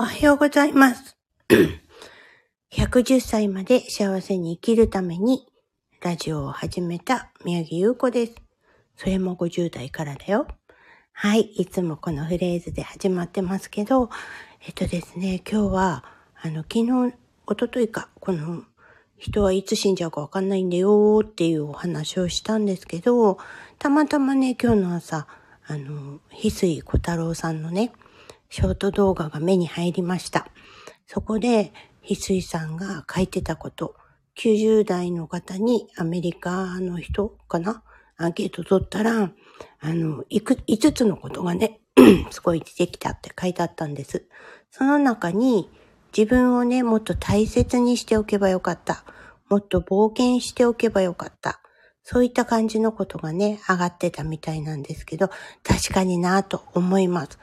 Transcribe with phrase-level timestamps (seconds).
[0.00, 1.18] おはようございます。
[2.72, 5.46] 110歳まで幸せに生きるために
[6.00, 8.36] ラジオを始めた宮城優子です。
[8.96, 10.46] それも50代からだよ。
[11.12, 11.42] はい。
[11.42, 14.08] いつもこのフレーズで始まってますけど、
[14.66, 16.04] えっとですね、今日は、
[16.40, 17.14] あの、昨日、
[17.46, 18.64] おとといか、この、
[19.18, 23.36] 人はいつ死んじゃうかわかんないんだよっていうお話をしたんですけど、
[23.78, 25.26] たまたまね、今日の朝、
[25.66, 27.92] あの、翡翠小太郎さんのね、
[28.50, 30.48] ショート動画が目に入りました。
[31.06, 31.72] そこで、
[32.02, 33.94] 翡翠さんが書いてたこと、
[34.36, 37.82] 90代の方にアメリカの人かな？
[38.16, 39.32] アンケート取ったら、
[39.80, 41.80] あの、いく、5つのことがね、
[42.30, 44.26] すごい出てきたって書いてあったんです。
[44.70, 45.70] その中に、
[46.16, 49.04] 自分をね、もっと大切にしておけばよかった。
[49.48, 51.60] もっと冒険しておけばよかった。
[52.02, 55.30] そういった感じのことがね、上がってたみたいなんですけど、
[55.62, 57.38] 確かになぁと思います。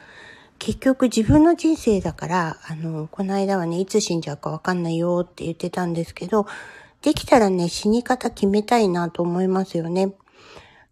[0.59, 6.47] 結局自分の人生だから、あの、この間はね、いつ死んじゃうかわかんないよって言ってたんですけど、
[7.01, 10.13] できたらね、死に方決めたいなと思いますよね。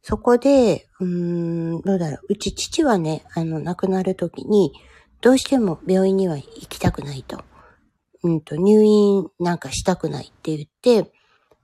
[0.02, 2.19] そこで、うーん、どうだろう。
[2.30, 4.71] うち父はね、あの、亡くなるときに、
[5.21, 7.43] どうしても病院には行きたくないと。
[8.21, 11.11] うんと、入院なんかしたくないって言って、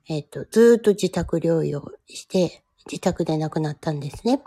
[0.09, 4.41] えっ、と、ずっと自宅療養して、自宅で亡くなったんですね。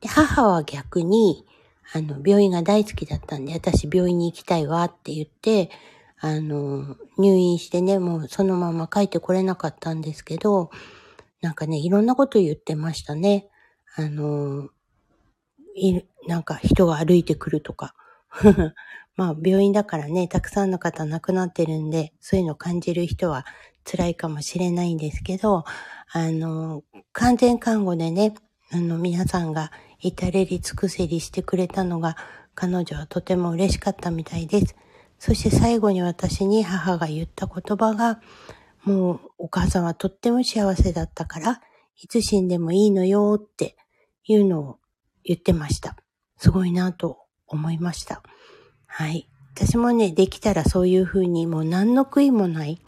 [0.00, 1.46] で、母は逆に、
[1.94, 5.70] あの、病院が大好きだったんで、私病院に行きたいわって言って、
[6.20, 10.70] あの、入院してね、もうそのまま帰ってこれなかったんですけど、
[11.40, 13.48] なんかね、いろんなこと言ってましたね。
[13.96, 14.68] あの、
[15.74, 17.94] いなんか人が歩いてくるとか。
[19.16, 23.44] まあ、病院だからね、たくさんの方亡くなってるんで、そういうの感じる人は
[23.84, 25.64] 辛いかもしれないんですけど、
[26.12, 26.82] あの、
[27.12, 28.34] 完全看護でね、
[28.70, 29.70] あの、皆さんが
[30.02, 32.16] 至れり尽くせりしてくれたのが、
[32.54, 34.76] 彼女はとても嬉しかったみたいです。
[35.18, 38.20] そして最後に私に母が言った言葉が、
[38.84, 41.60] もうお母さんはとっても幸せだったから、
[41.96, 43.76] いつ死んでもいいのよって
[44.24, 44.78] いうのを
[45.22, 45.96] 言ってました。
[46.36, 48.22] すごいなと思いました。
[48.86, 49.28] はい。
[49.54, 52.80] 私もね、できたらそういうふうにもう何の悔いもない、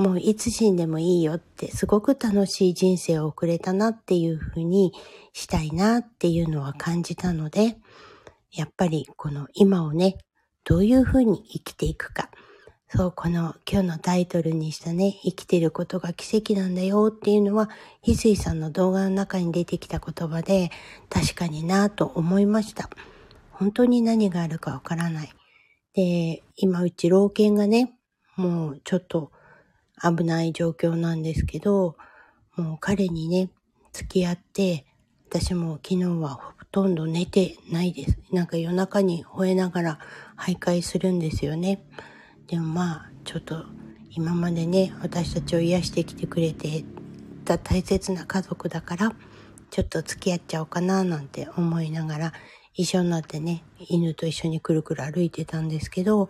[0.00, 4.94] もういつ死んでもいいよってすごく楽しい人生を送れたなっていうふうに
[5.34, 7.76] したいなっていうのは感じたので、
[8.50, 10.16] やっぱりこの今をね、
[10.64, 12.30] どういうふうに生きていくか。
[12.88, 17.68] そう、この今日のタイトルにしたね、生きてることが奇跡なんだよっていうのは、
[18.02, 20.70] 翡翠さんの動画の中に出てきた言葉で、
[21.10, 22.88] 確かになぁと思いました。
[23.50, 25.30] 本当に何があるかわからない。
[25.92, 27.92] で、今うち老犬がね、
[28.36, 29.30] もうちょっと
[30.02, 31.96] 危ない状況なんですけど、
[32.56, 33.50] もう彼にね、
[33.92, 34.86] 付き合って、
[35.28, 38.18] 私も昨日はほとんど寝てないです。
[38.32, 39.98] なんか夜中に吠えながら
[40.36, 41.84] 徘徊するんですよね。
[42.46, 43.64] でもまあ、ちょっと
[44.10, 46.84] 今までね、私たちを癒してきてくれて
[47.44, 49.14] た大切な家族だから、
[49.70, 52.32] ちょっと付き合っちゃおうかななんて思いながら、
[52.74, 56.28] 一緒になってね、犬と一緒にくるくる歩いてたんですけど、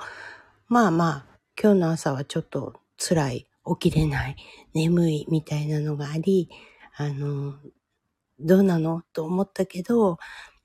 [0.68, 1.26] まあまあ、
[1.60, 4.36] 今日の朝はちょっと辛い、起きれない、
[4.74, 6.48] 眠いみたいなのがあり、
[6.96, 7.54] あの、
[8.38, 9.02] どうなの？
[9.12, 10.18] と思ったけど、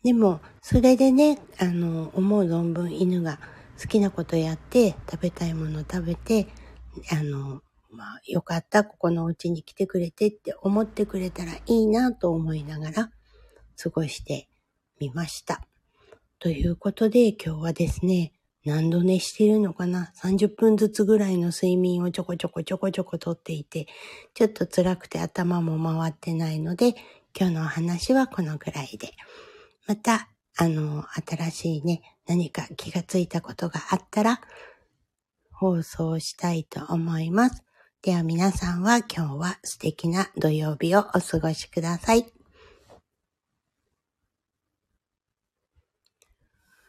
[0.03, 3.39] でも、それでね、あの、思う存分犬が
[3.81, 6.47] 好きなことやって、食べたいもの食べて、
[7.11, 7.61] あの、
[7.91, 13.11] まあ、よかった、ここのお家に来てくれてって思ってくれたらいいなと思いながら
[13.81, 14.47] 過ごして
[15.00, 15.66] みました。
[16.39, 18.34] ということで今日はですね、
[18.65, 23.87] 何度寝してるのかな ?30 分ずつぐらいの睡眠をちょこちょこちょこちょことっていて、
[24.33, 26.95] ちょっと辛くて頭も回ってないので、
[27.37, 29.11] 今日のお話はこのぐらいで。
[29.87, 34.41] また、あの、新しいね、何か気がついたことがあったら、
[35.51, 37.63] 放送したいと思います。
[38.01, 42.34] では皆さんは今日は素敵な土曜日をお過ごしください。